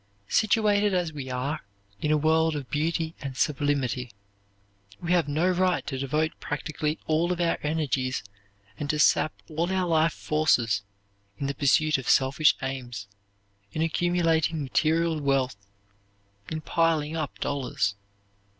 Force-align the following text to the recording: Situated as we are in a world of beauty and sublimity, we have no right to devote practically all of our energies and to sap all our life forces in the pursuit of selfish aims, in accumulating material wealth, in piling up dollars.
Situated 0.29 0.95
as 0.95 1.13
we 1.13 1.29
are 1.29 1.59
in 2.01 2.09
a 2.11 2.17
world 2.17 2.55
of 2.55 2.71
beauty 2.71 3.13
and 3.21 3.37
sublimity, 3.37 4.09
we 4.99 5.11
have 5.11 5.27
no 5.27 5.47
right 5.51 5.85
to 5.85 5.95
devote 5.99 6.31
practically 6.39 6.97
all 7.05 7.31
of 7.31 7.39
our 7.39 7.59
energies 7.61 8.23
and 8.79 8.89
to 8.89 8.97
sap 8.97 9.31
all 9.47 9.71
our 9.71 9.85
life 9.85 10.13
forces 10.13 10.81
in 11.37 11.45
the 11.45 11.53
pursuit 11.53 11.99
of 11.99 12.09
selfish 12.09 12.55
aims, 12.63 13.07
in 13.73 13.83
accumulating 13.83 14.63
material 14.63 15.21
wealth, 15.21 15.67
in 16.49 16.61
piling 16.61 17.15
up 17.15 17.37
dollars. 17.37 17.93